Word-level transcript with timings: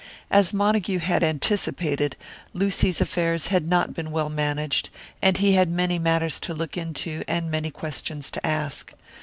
As 0.31 0.51
Montague 0.51 0.97
had 0.97 1.21
anticipated, 1.21 2.15
Lucy's 2.55 3.01
affairs 3.01 3.49
had 3.49 3.69
not 3.69 3.93
been 3.93 4.09
well 4.09 4.29
managed, 4.29 4.89
and 5.21 5.37
he 5.37 5.51
had 5.51 5.69
many 5.69 5.99
matters 5.99 6.39
to 6.39 6.55
look 6.55 6.75
into 6.75 7.23
and 7.27 7.51
many 7.51 7.69
questions 7.69 8.31
to 8.31 8.43
ask. 8.43 8.93